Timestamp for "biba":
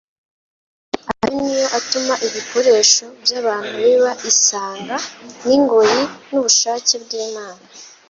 3.85-4.11